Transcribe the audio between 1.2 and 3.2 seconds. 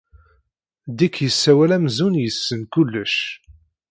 yessawal amzun yessen kullec.